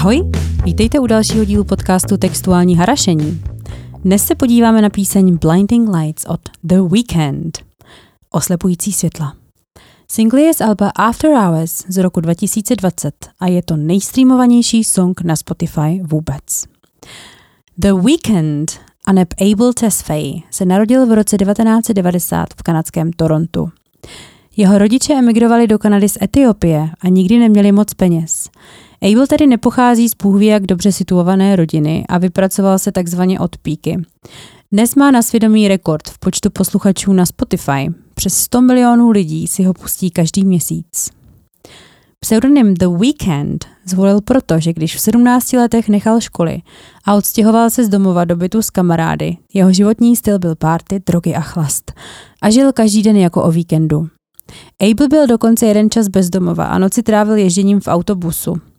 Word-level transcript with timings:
Ahoj, 0.00 0.30
vítejte 0.64 0.98
u 0.98 1.06
dalšího 1.06 1.44
dílu 1.44 1.64
podcastu 1.64 2.16
Textuální 2.16 2.76
harašení. 2.76 3.42
Dnes 4.04 4.24
se 4.24 4.34
podíváme 4.34 4.82
na 4.82 4.90
píseň 4.90 5.36
Blinding 5.36 5.88
Lights 5.88 6.24
od 6.24 6.40
The 6.64 6.80
Weeknd. 6.80 7.58
Oslepující 8.30 8.92
světla. 8.92 9.34
Single 10.08 10.40
je 10.40 10.54
z 10.54 10.60
alba 10.60 10.90
After 10.96 11.30
Hours 11.30 11.84
z 11.88 11.96
roku 11.96 12.20
2020 12.20 13.14
a 13.40 13.46
je 13.46 13.62
to 13.62 13.76
nejstreamovanější 13.76 14.84
song 14.84 15.20
na 15.20 15.36
Spotify 15.36 16.00
vůbec. 16.02 16.64
The 17.78 17.92
Weeknd 17.92 18.80
a 19.06 19.12
neb 19.12 19.28
Abel 19.52 19.72
Tesfaye 19.72 20.34
se 20.50 20.64
narodil 20.64 21.06
v 21.06 21.12
roce 21.12 21.36
1990 21.36 22.48
v 22.56 22.62
kanadském 22.62 23.12
Torontu. 23.12 23.70
Jeho 24.56 24.78
rodiče 24.78 25.14
emigrovali 25.14 25.66
do 25.66 25.78
Kanady 25.78 26.08
z 26.08 26.18
Etiopie 26.22 26.90
a 27.00 27.08
nikdy 27.08 27.38
neměli 27.38 27.72
moc 27.72 27.94
peněz. 27.94 28.50
Abel 29.02 29.26
tedy 29.26 29.46
nepochází 29.46 30.08
z 30.08 30.14
půhví 30.14 30.46
jak 30.46 30.66
dobře 30.66 30.92
situované 30.92 31.56
rodiny 31.56 32.04
a 32.08 32.18
vypracoval 32.18 32.78
se 32.78 32.92
takzvaně 32.92 33.40
od 33.40 33.56
píky. 33.56 34.02
Dnes 34.72 34.94
má 34.94 35.10
na 35.10 35.22
svědomí 35.22 35.68
rekord 35.68 36.08
v 36.08 36.18
počtu 36.18 36.50
posluchačů 36.50 37.12
na 37.12 37.26
Spotify. 37.26 37.92
Přes 38.14 38.34
100 38.34 38.60
milionů 38.60 39.10
lidí 39.10 39.46
si 39.46 39.62
ho 39.62 39.74
pustí 39.74 40.10
každý 40.10 40.44
měsíc. 40.44 41.10
Pseudonym 42.20 42.74
The 42.74 42.86
Weekend 42.86 43.66
zvolil 43.84 44.20
proto, 44.20 44.60
že 44.60 44.72
když 44.72 44.96
v 44.96 45.00
17 45.00 45.52
letech 45.52 45.88
nechal 45.88 46.20
školy 46.20 46.62
a 47.04 47.14
odstěhoval 47.14 47.70
se 47.70 47.84
z 47.84 47.88
domova 47.88 48.24
do 48.24 48.36
bytu 48.36 48.62
s 48.62 48.70
kamarády, 48.70 49.36
jeho 49.54 49.72
životní 49.72 50.16
styl 50.16 50.38
byl 50.38 50.56
párty, 50.56 51.00
drogy 51.06 51.34
a 51.34 51.40
chlast 51.40 51.92
a 52.42 52.50
žil 52.50 52.72
každý 52.72 53.02
den 53.02 53.16
jako 53.16 53.42
o 53.42 53.50
víkendu. 53.50 54.08
Abel 54.80 55.08
byl 55.08 55.26
dokonce 55.26 55.66
jeden 55.66 55.90
čas 55.90 56.08
bezdomova 56.08 56.64
a 56.64 56.78
noci 56.78 57.02
trávil 57.02 57.36
ježděním 57.36 57.80
v 57.80 57.88
autobusu. 57.88 58.69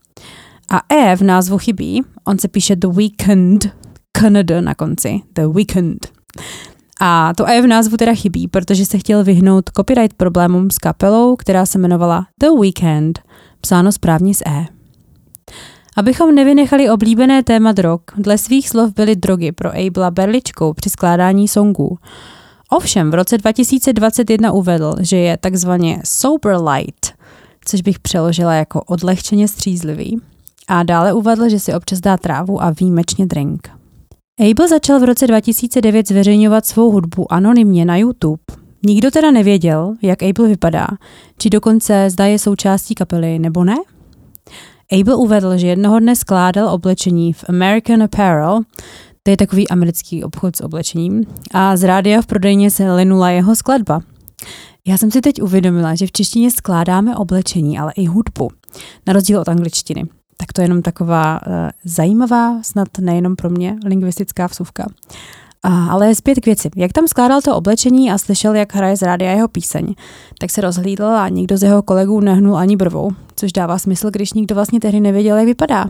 A 0.73 0.81
E 0.89 1.15
v 1.15 1.21
názvu 1.21 1.57
chybí, 1.57 2.03
on 2.27 2.39
se 2.39 2.47
píše 2.47 2.75
The 2.75 2.87
Weekend, 2.87 3.69
Canada 4.17 4.61
na 4.61 4.75
konci, 4.75 5.21
The 5.33 5.47
Weekend. 5.47 6.07
A 7.01 7.33
to 7.37 7.47
E 7.47 7.61
v 7.61 7.67
názvu 7.67 7.97
teda 7.97 8.13
chybí, 8.13 8.47
protože 8.47 8.85
se 8.85 8.97
chtěl 8.97 9.23
vyhnout 9.23 9.69
copyright 9.77 10.17
problémům 10.17 10.71
s 10.71 10.77
kapelou, 10.77 11.35
která 11.35 11.65
se 11.65 11.77
jmenovala 11.77 12.25
The 12.39 12.49
Weekend, 12.61 13.19
psáno 13.61 13.91
správně 13.91 14.33
s 14.33 14.41
E. 14.47 14.65
Abychom 15.97 16.35
nevynechali 16.35 16.89
oblíbené 16.89 17.43
téma 17.43 17.71
drog, 17.71 18.01
dle 18.17 18.37
svých 18.37 18.69
slov 18.69 18.93
byly 18.93 19.15
drogy 19.15 19.51
pro 19.51 19.69
Abela 19.87 20.11
berličkou 20.11 20.73
při 20.73 20.89
skládání 20.89 21.47
songů. 21.47 21.97
Ovšem 22.69 23.11
v 23.11 23.13
roce 23.13 23.37
2021 23.37 24.51
uvedl, 24.51 24.95
že 24.99 25.17
je 25.17 25.37
takzvaně 25.37 26.01
sober 26.05 26.57
light, 26.61 27.13
což 27.65 27.81
bych 27.81 27.99
přeložila 27.99 28.53
jako 28.53 28.81
odlehčeně 28.81 29.47
střízlivý. 29.47 30.21
A 30.67 30.83
dále 30.83 31.13
uvedl, 31.13 31.49
že 31.49 31.59
si 31.59 31.73
občas 31.73 31.99
dá 31.99 32.17
trávu 32.17 32.63
a 32.63 32.69
výjimečně 32.69 33.25
drink. 33.25 33.69
Abel 34.39 34.67
začal 34.67 34.99
v 34.99 35.03
roce 35.03 35.27
2009 35.27 36.07
zveřejňovat 36.07 36.65
svou 36.65 36.91
hudbu 36.91 37.33
anonymně 37.33 37.85
na 37.85 37.97
YouTube. 37.97 38.43
Nikdo 38.85 39.11
teda 39.11 39.31
nevěděl, 39.31 39.95
jak 40.01 40.23
Abel 40.23 40.47
vypadá, 40.47 40.87
či 41.37 41.49
dokonce 41.49 42.09
zda 42.09 42.25
je 42.25 42.39
součástí 42.39 42.95
kapely 42.95 43.39
nebo 43.39 43.63
ne. 43.63 43.75
Abel 44.91 45.17
uvedl, 45.17 45.57
že 45.57 45.67
jednoho 45.67 45.99
dne 45.99 46.15
skládal 46.15 46.69
oblečení 46.69 47.33
v 47.33 47.43
American 47.49 48.03
Apparel, 48.03 48.59
to 49.23 49.31
je 49.31 49.37
takový 49.37 49.69
americký 49.69 50.23
obchod 50.23 50.55
s 50.55 50.61
oblečením, 50.61 51.23
a 51.51 51.77
z 51.77 51.83
rádia 51.83 52.21
v 52.21 52.25
prodejně 52.25 52.71
se 52.71 52.93
linula 52.93 53.29
jeho 53.29 53.55
skladba. 53.55 54.01
Já 54.87 54.97
jsem 54.97 55.11
si 55.11 55.21
teď 55.21 55.41
uvědomila, 55.41 55.95
že 55.95 56.07
v 56.07 56.11
češtině 56.11 56.51
skládáme 56.51 57.15
oblečení, 57.15 57.79
ale 57.79 57.91
i 57.95 58.05
hudbu, 58.05 58.49
na 59.07 59.13
rozdíl 59.13 59.39
od 59.39 59.49
angličtiny. 59.49 60.03
Tak 60.41 60.53
to 60.53 60.61
je 60.61 60.65
jenom 60.65 60.81
taková 60.81 61.39
uh, 61.47 61.53
zajímavá, 61.85 62.63
snad 62.63 62.87
nejenom 62.99 63.35
pro 63.35 63.49
mě, 63.49 63.77
lingvistická 63.85 64.47
vsuvka. 64.47 64.87
A, 65.63 65.85
ale 65.85 66.15
zpět 66.15 66.39
k 66.39 66.45
věci. 66.45 66.69
Jak 66.75 66.93
tam 66.93 67.07
skládal 67.07 67.41
to 67.41 67.55
oblečení 67.55 68.11
a 68.11 68.17
slyšel, 68.17 68.55
jak 68.55 68.75
hraje 68.75 68.97
z 68.97 69.01
rádia 69.01 69.31
jeho 69.31 69.47
píseň, 69.47 69.93
tak 70.39 70.49
se 70.49 70.61
rozhlídl 70.61 71.05
a 71.05 71.29
nikdo 71.29 71.57
z 71.57 71.63
jeho 71.63 71.81
kolegů 71.81 72.19
nehnul 72.19 72.57
ani 72.57 72.75
brvou, 72.75 73.11
což 73.35 73.53
dává 73.53 73.79
smysl, 73.79 74.11
když 74.11 74.33
nikdo 74.33 74.55
vlastně 74.55 74.79
tehdy 74.79 74.99
nevěděl, 74.99 75.37
jak 75.37 75.45
vypadá. 75.45 75.85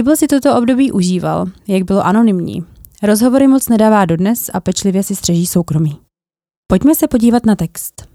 Abel 0.00 0.16
si 0.16 0.26
toto 0.26 0.56
období 0.56 0.92
užíval, 0.92 1.46
jak 1.68 1.82
bylo 1.82 2.06
anonymní. 2.06 2.64
Rozhovory 3.02 3.46
moc 3.46 3.68
nedává 3.68 4.04
dodnes 4.04 4.50
a 4.54 4.60
pečlivě 4.60 5.02
si 5.02 5.16
střeží 5.16 5.46
soukromí. 5.46 5.98
Pojďme 6.66 6.94
se 6.94 7.08
podívat 7.08 7.46
na 7.46 7.56
text. 7.56 8.08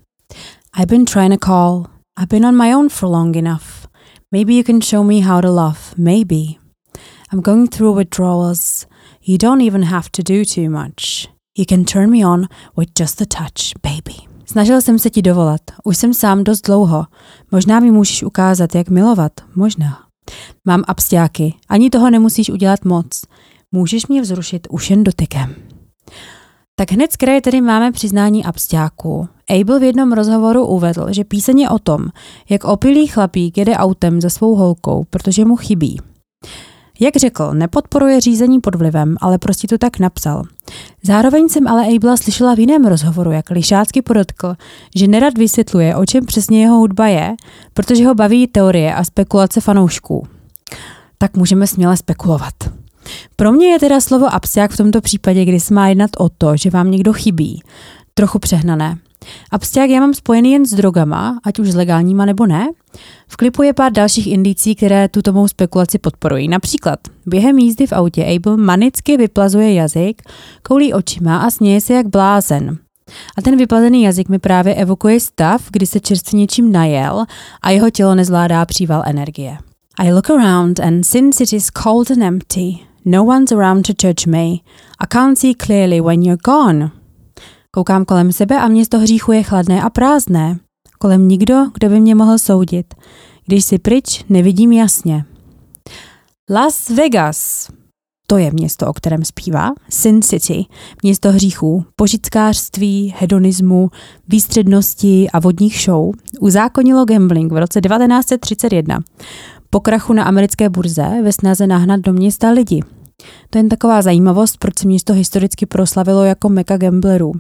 I've 0.78 0.86
been 0.86 1.06
trying 1.06 1.40
to 1.40 1.46
call. 1.46 1.86
I've 2.19 2.28
been 2.28 2.46
on 2.46 2.58
my 2.58 2.75
own 2.75 2.90
for 2.90 3.09
long 3.09 3.36
enough. 3.36 3.91
Maybe 4.34 4.53
you 4.53 4.64
can 4.64 4.80
show 4.80 5.03
me 5.03 5.19
how 5.19 5.42
to 5.42 5.52
love. 5.52 5.94
Maybe. 5.97 6.58
I'm 7.34 7.42
going 7.42 7.68
through 7.68 7.97
withdrawals. 7.97 8.88
You 9.22 9.38
don't 9.38 9.62
even 9.62 9.84
have 9.84 10.09
to 10.12 10.24
do 10.24 10.46
too 10.46 10.69
much. 10.69 11.28
You 11.58 11.66
can 11.66 11.84
turn 11.84 12.09
me 12.09 12.25
on 12.25 12.47
with 12.78 12.94
just 13.00 13.22
a 13.22 13.25
touch, 13.25 13.74
baby. 13.81 14.16
Snažil 14.46 14.81
jsem 14.81 15.00
se 15.00 15.09
ti 15.09 15.22
dovolat. 15.22 15.62
Už 15.84 15.97
jsem 15.97 16.14
sám 16.14 16.44
dost 16.44 16.62
dlouho. 16.62 17.06
Možná 17.52 17.80
mi 17.80 17.92
můžeš 17.92 18.24
ukázat, 18.24 18.75
jak 18.75 18.90
milovat. 18.90 19.31
Možná. 19.56 20.00
Mám 20.66 20.84
abstiáky. 20.88 21.53
Ani 21.69 21.90
toho 21.90 22.09
nemusíš 22.09 22.50
udělat 22.50 22.86
moc. 22.86 23.22
Můžeš 23.72 24.08
mě 24.08 24.22
vzrušit 24.22 24.68
už 24.69 24.90
jen 24.90 25.03
dotykem. 25.03 25.56
Tak 26.81 26.92
hned 26.92 27.12
z 27.12 27.16
kraje 27.16 27.42
tedy 27.42 27.62
máme 27.62 27.92
přiznání 27.92 28.46
abstiáků. 28.46 29.28
Abel 29.50 29.80
v 29.80 29.84
jednom 29.84 30.12
rozhovoru 30.12 30.66
uvedl, 30.66 31.06
že 31.09 31.24
píseň 31.24 31.59
je 31.59 31.69
o 31.69 31.80
tom, 31.80 32.08
jak 32.50 32.64
opilý 32.64 33.08
chlapík 33.08 33.58
jede 33.58 33.75
autem 33.75 34.22
za 34.22 34.30
svou 34.30 34.56
holkou, 34.56 35.06
protože 35.09 35.46
mu 35.46 35.56
chybí. 35.56 36.00
Jak 37.00 37.16
řekl, 37.16 37.53
nepodporuje 37.53 38.22
řízení 38.22 38.59
pod 38.59 38.75
vlivem, 38.75 39.16
ale 39.22 39.38
prostě 39.38 39.68
to 39.68 39.78
tak 39.78 40.00
napsal. 40.00 40.44
Zároveň 41.03 41.50
jsem 41.50 41.68
ale 41.68 41.88
Abela 41.96 42.18
slyšela 42.18 42.56
v 42.56 42.59
jiném 42.59 42.86
rozhovoru, 42.86 43.31
jak 43.31 43.50
lišácky 43.50 44.02
podotkl, 44.02 44.56
že 44.96 45.08
nerad 45.08 45.38
vysvětluje, 45.38 45.96
o 45.96 46.06
čem 46.06 46.25
přesně 46.25 46.62
jeho 46.62 46.78
hudba 46.78 47.08
je, 47.08 47.36
protože 47.74 48.08
ho 48.08 48.16
baví 48.16 48.48
teorie 48.48 48.96
a 48.96 49.03
spekulace 49.03 49.62
fanoušků. 49.62 50.28
Tak 51.18 51.38
můžeme 51.38 51.68
směle 51.68 51.98
spekulovat. 51.98 52.81
Pro 53.35 53.51
mě 53.51 53.67
je 53.67 53.79
teda 53.79 54.01
slovo 54.01 54.34
abstiak 54.34 54.72
v 54.72 54.78
tomto 54.78 55.01
případě, 55.01 55.45
kdy 55.45 55.59
se 55.59 55.73
má 55.73 55.88
jednat 55.88 56.09
o 56.17 56.29
to, 56.29 56.57
že 56.57 56.69
vám 56.69 56.91
někdo 56.91 57.13
chybí. 57.13 57.62
Trochu 58.13 58.39
přehnané. 58.39 58.97
Abstiak 59.51 59.89
já 59.89 60.00
mám 60.00 60.13
spojený 60.13 60.51
jen 60.51 60.66
s 60.66 60.73
drogama, 60.73 61.39
ať 61.44 61.59
už 61.59 61.72
s 61.72 61.75
legálníma 61.75 62.25
nebo 62.25 62.45
ne. 62.45 62.69
V 63.28 63.38
klipu 63.38 63.63
je 63.63 63.73
pár 63.73 63.91
dalších 63.91 64.28
indicí, 64.28 64.75
které 64.75 65.07
tuto 65.07 65.34
mou 65.34 65.47
spekulaci 65.47 66.00
podporují. 66.00 66.47
Například 66.47 67.00
během 67.25 67.57
jízdy 67.57 67.88
v 67.88 67.94
autě 67.94 68.25
Abel 68.25 68.57
manicky 68.57 69.18
vyplazuje 69.18 69.73
jazyk, 69.73 70.22
koulí 70.63 70.94
očima 70.94 71.38
a 71.38 71.50
směje 71.50 71.81
se 71.81 71.94
jak 71.94 72.07
blázen. 72.07 72.78
A 73.38 73.41
ten 73.41 73.57
vyplazený 73.57 74.03
jazyk 74.03 74.29
mi 74.29 74.39
právě 74.39 74.75
evokuje 74.75 75.19
stav, 75.19 75.62
kdy 75.72 75.85
se 75.85 76.00
čerstvě 76.00 76.39
něčím 76.39 76.72
najel 76.72 77.25
a 77.62 77.69
jeho 77.69 77.89
tělo 77.89 78.16
nezvládá 78.16 78.66
příval 78.66 79.03
energie. 79.06 79.57
I 80.00 80.13
look 80.13 80.29
around 80.29 80.79
and 80.79 81.03
since 81.03 81.44
it 81.44 81.53
is 81.53 81.69
cold 81.83 82.12
and 82.12 82.22
empty, 82.22 82.79
no 83.06 83.23
one's 83.23 83.51
around 83.51 83.88
to 83.88 84.07
judge 84.07 84.28
me. 84.28 84.47
I 85.00 85.07
can't 85.07 85.39
see 85.39 85.56
clearly 85.56 86.01
when 86.01 86.23
you're 86.23 86.41
gone. 86.44 86.91
Koukám 87.72 88.06
kolem 88.06 88.31
sebe 88.31 88.59
a 88.59 88.67
město 88.67 89.00
hříchu 89.00 89.31
je 89.31 89.44
chladné 89.44 89.81
a 89.81 89.89
prázdné. 89.89 90.59
Kolem 91.00 91.28
nikdo, 91.28 91.66
kdo 91.73 91.89
by 91.89 92.00
mě 92.00 92.16
mohl 92.16 92.38
soudit. 92.38 92.94
Když 93.45 93.66
si 93.66 93.79
pryč, 93.79 94.25
nevidím 94.29 94.72
jasně. 94.72 95.25
Las 96.50 96.89
Vegas. 96.89 97.69
To 98.28 98.38
je 98.38 98.51
město, 98.51 98.88
o 98.88 98.94
kterém 98.94 99.25
zpívá. 99.25 99.72
Sin 99.89 100.22
City, 100.22 100.66
město 101.03 101.31
hříchů, 101.31 101.85
požickářství, 101.95 103.13
hedonismu, 103.18 103.89
výstřednosti 104.28 105.30
a 105.33 105.39
vodních 105.39 105.81
show, 105.86 106.12
uzákonilo 106.39 107.06
gambling 107.06 107.51
v 107.51 107.57
roce 107.57 107.81
1931. 107.81 109.00
Po 109.73 109.79
krachu 109.79 110.13
na 110.13 110.23
americké 110.23 110.69
burze 110.69 111.21
ve 111.23 111.33
snaze 111.33 111.68
nahnat 111.68 112.00
do 112.00 112.13
města 112.13 112.50
lidi. 112.50 112.81
To 113.50 113.57
je 113.57 113.59
jen 113.59 113.69
taková 113.69 114.01
zajímavost, 114.01 114.57
proč 114.57 114.79
se 114.79 114.88
město 114.88 115.13
historicky 115.13 115.65
proslavilo 115.65 116.23
jako 116.23 116.50
meka 116.50 116.77
gamblerů. 116.77 117.31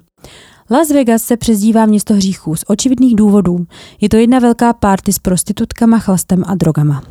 Las 0.71 0.89
Vegas 0.89 1.23
se 1.23 1.37
přezdívá 1.37 1.85
město 1.85 2.13
hříchů 2.13 2.55
z 2.55 2.63
očividných 2.67 3.15
důvodů. 3.15 3.65
Je 4.01 4.09
to 4.09 4.17
jedna 4.17 4.39
velká 4.39 4.73
party 4.73 5.13
s 5.13 5.19
prostitutkama, 5.19 5.99
chlastem 5.99 6.43
a 6.47 6.55
drogama. 6.55 7.03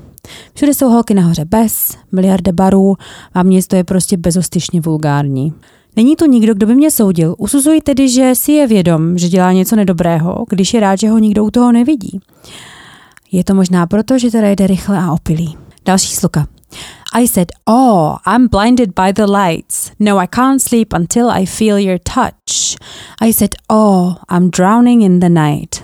Všude 0.54 0.74
jsou 0.74 0.88
holky 0.88 1.14
nahoře 1.14 1.44
bez, 1.44 1.96
miliardy 2.12 2.52
barů 2.52 2.96
a 3.34 3.42
město 3.42 3.76
je 3.76 3.84
prostě 3.84 4.16
bezostyšně 4.16 4.80
vulgární. 4.80 5.52
Není 5.96 6.16
tu 6.16 6.26
nikdo, 6.26 6.54
kdo 6.54 6.66
by 6.66 6.74
mě 6.74 6.90
soudil. 6.90 7.34
Usuzuji 7.38 7.80
tedy, 7.80 8.08
že 8.08 8.34
si 8.34 8.52
je 8.52 8.66
vědom, 8.66 9.18
že 9.18 9.28
dělá 9.28 9.52
něco 9.52 9.76
nedobrého, 9.76 10.44
když 10.48 10.74
je 10.74 10.80
rád, 10.80 10.96
že 10.96 11.08
ho 11.08 11.18
nikdo 11.18 11.44
u 11.44 11.50
toho 11.50 11.72
nevidí. 11.72 12.20
Je 13.32 13.44
to 13.44 13.54
možná 13.54 13.86
proto, 13.86 14.18
že 14.18 14.30
teda 14.30 14.48
jde 14.48 14.66
rychle 14.66 14.98
a 14.98 15.12
opilý. 15.12 15.56
Další 15.84 16.14
sloka. 16.14 16.46
I 17.12 17.28
said, 17.28 17.52
Oh, 17.66 18.16
I'm 18.26 18.48
blinded 18.48 18.90
by 18.94 19.12
the 19.12 19.26
lights. 19.26 19.92
No, 19.98 20.18
I 20.18 20.26
can't 20.26 20.62
sleep 20.62 20.92
until 20.92 21.30
I 21.30 21.46
feel 21.46 21.78
your 21.78 21.98
touch. 21.98 22.76
I 23.20 23.32
said, 23.32 23.54
Oh, 23.68 24.14
I'm 24.30 24.50
drowning 24.50 25.02
in 25.02 25.20
the 25.20 25.28
night. 25.28 25.82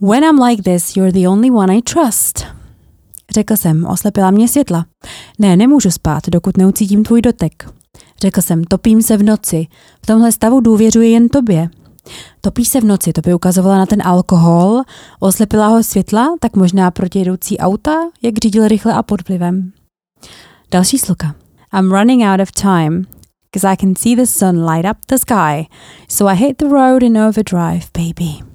When 0.00 0.24
I'm 0.24 0.38
like 0.38 0.62
this, 0.62 0.96
you're 0.96 1.12
the 1.12 1.28
only 1.28 1.50
one 1.50 1.76
I 1.76 1.82
trust. 1.82 2.46
Řekl 3.30 3.56
jsem, 3.56 3.86
oslepila 3.86 4.30
mě 4.30 4.48
světla. 4.48 4.86
Ne, 5.38 5.56
nemůžu 5.56 5.90
spát, 5.90 6.28
dokud 6.28 6.56
neucítím 6.56 7.04
tvůj 7.04 7.22
dotek. 7.22 7.70
Řekl 8.20 8.42
jsem, 8.42 8.64
topím 8.64 9.02
se 9.02 9.16
v 9.16 9.22
noci. 9.22 9.66
V 10.02 10.06
tomhle 10.06 10.32
stavu 10.32 10.60
důvěřuji 10.60 11.10
jen 11.10 11.28
tobě. 11.28 11.68
Topí 12.40 12.64
se 12.64 12.80
v 12.80 12.84
noci, 12.84 13.12
to 13.12 13.20
by 13.20 13.34
ukazovala 13.34 13.78
na 13.78 13.86
ten 13.86 14.02
alkohol, 14.04 14.82
oslepila 15.20 15.66
ho 15.66 15.82
světla, 15.82 16.36
tak 16.40 16.56
možná 16.56 16.90
protijedoucí 16.90 17.58
auta, 17.58 17.94
jak 18.22 18.34
řídil 18.42 18.68
rychle 18.68 18.92
a 18.92 19.02
pod 19.02 19.28
vlivem. 19.28 19.72
Další 20.70 20.98
sloka. 20.98 21.34
I'm 21.78 21.92
running 21.92 22.22
out 22.22 22.40
of 22.40 22.52
time, 22.52 23.06
because 23.52 23.72
I 23.72 23.76
can 23.76 23.94
see 23.96 24.16
the 24.16 24.24
sun 24.26 24.66
light 24.70 24.90
up 24.90 24.96
the 25.06 25.16
sky, 25.16 25.68
so 26.08 26.32
I 26.32 26.36
hit 26.36 26.56
the 26.58 26.68
road 26.68 27.02
in 27.02 27.18
overdrive, 27.18 27.86
baby. 27.98 28.54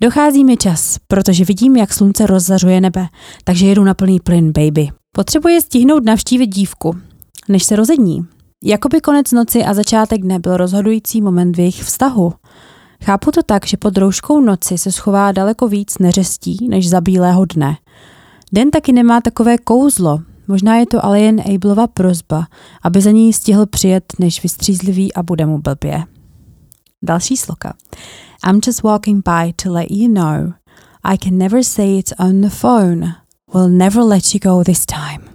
Dochází 0.00 0.44
mi 0.44 0.56
čas, 0.56 0.96
protože 1.08 1.44
vidím, 1.44 1.76
jak 1.76 1.92
slunce 1.92 2.26
rozzařuje 2.26 2.80
nebe, 2.80 3.06
takže 3.44 3.66
jedu 3.66 3.84
na 3.84 3.94
plný 3.94 4.20
plyn, 4.20 4.52
baby. 4.52 4.88
Potřebuje 5.12 5.60
stihnout 5.60 6.04
navštívit 6.04 6.46
dívku, 6.46 6.96
než 7.48 7.64
se 7.64 7.76
rozední. 7.76 8.26
Jakoby 8.64 9.00
konec 9.00 9.32
noci 9.32 9.64
a 9.64 9.74
začátek 9.74 10.22
dne 10.22 10.38
byl 10.38 10.56
rozhodující 10.56 11.20
moment 11.20 11.56
v 11.56 11.58
jejich 11.58 11.82
vztahu. 11.82 12.32
Chápu 13.04 13.30
to 13.30 13.42
tak, 13.42 13.66
že 13.66 13.76
pod 13.76 13.98
rouškou 13.98 14.40
noci 14.40 14.78
se 14.78 14.92
schová 14.92 15.32
daleko 15.32 15.68
víc 15.68 15.98
neřestí 15.98 16.68
než 16.68 16.88
za 16.88 17.00
bílého 17.00 17.44
dne. 17.44 17.76
Den 18.52 18.70
taky 18.70 18.92
nemá 18.92 19.20
takové 19.20 19.58
kouzlo, 19.58 20.18
možná 20.48 20.76
je 20.76 20.86
to 20.86 21.04
ale 21.04 21.20
jen 21.20 21.42
Abelova 21.54 21.86
prozba, 21.86 22.46
aby 22.82 23.00
za 23.00 23.10
ní 23.10 23.32
stihl 23.32 23.66
přijet, 23.66 24.04
než 24.18 24.42
vystřízlivý 24.42 25.14
a 25.14 25.22
bude 25.22 25.46
mu 25.46 25.58
blbě. 25.58 26.04
Další 27.02 27.36
sloka. 27.36 27.74
I'm 28.48 28.60
just 28.66 28.82
walking 28.82 29.24
by 29.28 29.52
to 29.52 29.72
let 29.72 29.90
you 29.90 30.08
know 30.14 30.52
I 31.04 31.16
can 31.16 31.38
never 31.38 31.62
say 31.62 31.98
it 31.98 32.12
on 32.18 32.40
the 32.40 32.48
phone. 32.48 33.14
We'll 33.54 33.68
never 33.68 34.02
let 34.02 34.34
you 34.34 34.40
go 34.40 34.64
this 34.64 34.86
time. 34.86 35.28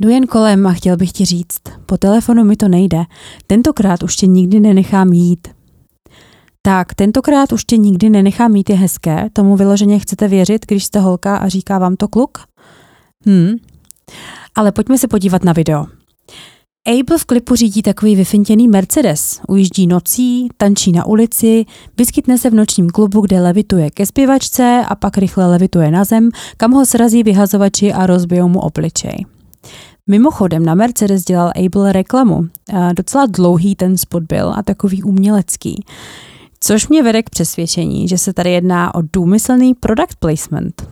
Jdu 0.00 0.08
jen 0.08 0.26
kolem 0.26 0.66
a 0.66 0.72
chtěl 0.72 0.96
bych 0.96 1.12
ti 1.12 1.24
říct, 1.24 1.60
po 1.86 1.96
telefonu 1.96 2.44
mi 2.44 2.56
to 2.56 2.68
nejde, 2.68 3.04
tentokrát 3.46 4.02
už 4.02 4.16
tě 4.16 4.26
nikdy 4.26 4.60
nenechám 4.60 5.12
jít. 5.12 5.48
Tak, 6.68 6.94
tentokrát 6.94 7.52
už 7.52 7.64
tě 7.64 7.76
nikdy 7.76 8.10
nenechám 8.10 8.52
mít 8.52 8.70
je 8.70 8.76
hezké, 8.76 9.28
tomu 9.32 9.56
vyloženě 9.56 9.98
chcete 9.98 10.28
věřit, 10.28 10.66
když 10.66 10.84
jste 10.84 11.00
holka 11.00 11.36
a 11.36 11.48
říká 11.48 11.78
vám 11.78 11.96
to 11.96 12.08
kluk? 12.08 12.38
Hm. 13.26 13.56
Ale 14.54 14.72
pojďme 14.72 14.98
se 14.98 15.08
podívat 15.08 15.44
na 15.44 15.52
video. 15.52 15.86
Abel 16.86 17.18
v 17.18 17.24
klipu 17.24 17.54
řídí 17.54 17.82
takový 17.82 18.16
vyfintěný 18.16 18.68
Mercedes. 18.68 19.40
Ujíždí 19.48 19.86
nocí, 19.86 20.48
tančí 20.56 20.92
na 20.92 21.06
ulici, 21.06 21.64
vyskytne 21.98 22.38
se 22.38 22.50
v 22.50 22.54
nočním 22.54 22.90
klubu, 22.90 23.20
kde 23.20 23.40
levituje 23.40 23.90
ke 23.90 24.06
zpěvačce 24.06 24.82
a 24.88 24.94
pak 24.94 25.18
rychle 25.18 25.46
levituje 25.46 25.90
na 25.90 26.04
zem, 26.04 26.28
kam 26.56 26.72
ho 26.72 26.86
srazí 26.86 27.22
vyhazovači 27.22 27.92
a 27.92 28.06
rozbijou 28.06 28.48
mu 28.48 28.60
obličej. 28.60 29.26
Mimochodem 30.06 30.64
na 30.64 30.74
Mercedes 30.74 31.24
dělal 31.24 31.52
Abel 31.66 31.92
reklamu. 31.92 32.46
Docela 32.96 33.26
dlouhý 33.26 33.74
ten 33.74 33.98
spot 33.98 34.22
byl 34.22 34.52
a 34.56 34.62
takový 34.62 35.02
umělecký. 35.02 35.84
Což 36.60 36.88
mě 36.88 37.02
vede 37.02 37.22
k 37.22 37.30
přesvědčení, 37.30 38.08
že 38.08 38.18
se 38.18 38.32
tady 38.32 38.52
jedná 38.52 38.94
o 38.94 39.02
důmyslný 39.12 39.74
product 39.74 40.14
placement. 40.18 40.88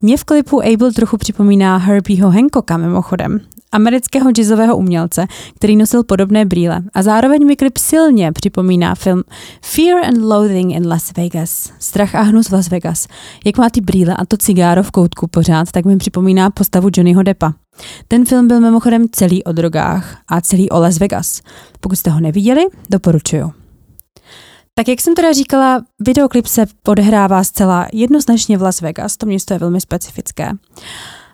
Mě 0.00 0.16
v 0.16 0.24
klipu 0.24 0.62
Abel 0.62 0.92
trochu 0.92 1.16
připomíná 1.16 1.76
Herbieho 1.76 2.30
Hancocka 2.30 2.76
mimochodem, 2.76 3.40
amerického 3.72 4.30
jazzového 4.30 4.76
umělce, 4.76 5.26
který 5.54 5.76
nosil 5.76 6.04
podobné 6.04 6.44
brýle. 6.44 6.82
A 6.94 7.02
zároveň 7.02 7.46
mi 7.46 7.56
klip 7.56 7.78
silně 7.78 8.32
připomíná 8.32 8.94
film 8.94 9.22
Fear 9.62 10.04
and 10.04 10.22
Loathing 10.22 10.74
in 10.74 10.88
Las 10.88 11.12
Vegas. 11.16 11.72
Strach 11.78 12.14
a 12.14 12.20
hnus 12.20 12.48
v 12.48 12.52
Las 12.52 12.68
Vegas. 12.68 13.06
Jak 13.44 13.58
má 13.58 13.70
ty 13.70 13.80
brýle 13.80 14.16
a 14.16 14.26
to 14.26 14.36
cigáro 14.36 14.82
v 14.82 14.90
koutku 14.90 15.26
pořád, 15.26 15.72
tak 15.72 15.84
mi 15.84 15.96
připomíná 15.96 16.50
postavu 16.50 16.88
Johnnyho 16.96 17.22
Deppa. 17.22 17.54
Ten 18.08 18.24
film 18.24 18.48
byl 18.48 18.60
mimochodem 18.60 19.06
celý 19.12 19.44
o 19.44 19.52
drogách 19.52 20.18
a 20.28 20.40
celý 20.40 20.70
o 20.70 20.80
Las 20.80 20.98
Vegas. 20.98 21.42
Pokud 21.80 21.96
jste 21.96 22.10
ho 22.10 22.20
neviděli, 22.20 22.66
doporučuju. 22.90 23.57
Tak 24.78 24.88
jak 24.88 25.00
jsem 25.00 25.14
teda 25.14 25.32
říkala, 25.32 25.82
videoklip 26.00 26.46
se 26.46 26.66
odehrává 26.86 27.44
zcela 27.44 27.86
jednoznačně 27.92 28.58
v 28.58 28.62
Las 28.62 28.80
Vegas, 28.80 29.16
to 29.16 29.26
město 29.26 29.54
je 29.54 29.58
velmi 29.58 29.80
specifické. 29.80 30.50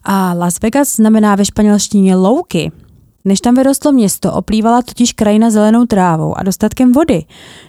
A 0.04 0.32
Las 0.32 0.60
Vegas 0.60 0.96
znamená 0.96 1.34
ve 1.34 1.44
španělštině 1.44 2.16
louky. 2.16 2.72
Než 3.24 3.40
tam 3.40 3.54
vyrostlo 3.54 3.92
město, 3.92 4.32
oplývala 4.32 4.82
totiž 4.82 5.12
krajina 5.12 5.50
zelenou 5.50 5.86
trávou 5.86 6.38
a 6.38 6.42
dostatkem 6.42 6.92
vody, 6.92 7.24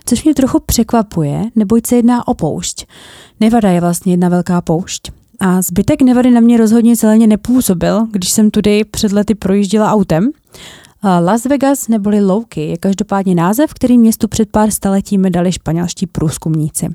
což 0.05 0.23
mě 0.23 0.33
trochu 0.33 0.59
překvapuje, 0.65 1.43
neboť 1.55 1.87
se 1.87 1.95
jedná 1.95 2.27
o 2.27 2.33
poušť. 2.33 2.85
Nevada 3.39 3.69
je 3.69 3.81
vlastně 3.81 4.13
jedna 4.13 4.29
velká 4.29 4.61
poušť. 4.61 5.11
A 5.39 5.61
zbytek 5.61 6.01
Nevady 6.01 6.31
na 6.31 6.39
mě 6.39 6.57
rozhodně 6.57 6.95
zeleně 6.95 7.27
nepůsobil, 7.27 8.07
když 8.11 8.29
jsem 8.29 8.51
tudy 8.51 8.83
před 8.83 9.11
lety 9.11 9.35
projížděla 9.35 9.91
autem. 9.91 10.31
Las 11.05 11.45
Vegas 11.45 11.87
neboli 11.87 12.21
louky 12.21 12.61
je 12.61 12.77
každopádně 12.77 13.35
název, 13.35 13.73
který 13.73 13.97
městu 13.97 14.27
před 14.27 14.49
pár 14.49 14.71
staletími 14.71 15.29
dali 15.29 15.51
španělští 15.51 16.07
průzkumníci. 16.07 16.89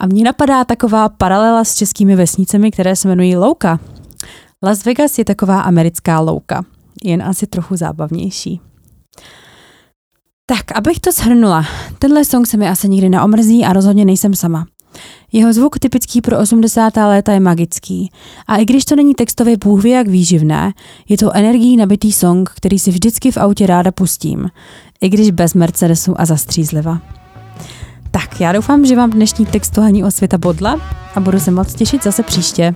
A 0.00 0.06
mně 0.06 0.24
napadá 0.24 0.64
taková 0.64 1.08
paralela 1.08 1.64
s 1.64 1.74
českými 1.74 2.16
vesnicemi, 2.16 2.70
které 2.70 2.96
se 2.96 3.08
jmenují 3.08 3.36
louka. 3.36 3.80
Las 4.62 4.84
Vegas 4.84 5.18
je 5.18 5.24
taková 5.24 5.60
americká 5.60 6.20
louka, 6.20 6.64
jen 7.04 7.22
asi 7.22 7.46
trochu 7.46 7.76
zábavnější. 7.76 8.60
Tak, 10.46 10.76
abych 10.76 11.00
to 11.00 11.12
shrnula, 11.12 11.64
tenhle 11.98 12.24
song 12.24 12.46
se 12.46 12.56
mi 12.56 12.68
asi 12.68 12.88
nikdy 12.88 13.08
neomrzí 13.08 13.64
a 13.64 13.72
rozhodně 13.72 14.04
nejsem 14.04 14.34
sama. 14.34 14.66
Jeho 15.32 15.52
zvuk 15.52 15.78
typický 15.78 16.20
pro 16.20 16.38
80. 16.38 16.96
léta 16.96 17.32
je 17.32 17.40
magický. 17.40 18.10
A 18.46 18.56
i 18.56 18.64
když 18.64 18.84
to 18.84 18.96
není 18.96 19.14
textově 19.14 19.56
bůh 19.56 19.84
jak 19.84 20.08
výživné, 20.08 20.72
je 21.08 21.18
to 21.18 21.36
energií 21.36 21.76
nabitý 21.76 22.12
song, 22.12 22.50
který 22.50 22.78
si 22.78 22.90
vždycky 22.90 23.30
v 23.30 23.36
autě 23.36 23.66
ráda 23.66 23.92
pustím. 23.92 24.50
I 25.00 25.08
když 25.08 25.30
bez 25.30 25.54
Mercedesu 25.54 26.20
a 26.20 26.24
zastřízliva. 26.24 26.98
Tak, 28.10 28.40
já 28.40 28.52
doufám, 28.52 28.86
že 28.86 28.96
vám 28.96 29.10
dnešní 29.10 29.46
textování 29.46 30.04
o 30.04 30.10
světa 30.10 30.38
bodla 30.38 30.80
a 31.14 31.20
budu 31.20 31.40
se 31.40 31.50
moc 31.50 31.74
těšit 31.74 32.02
zase 32.02 32.22
příště. 32.22 32.74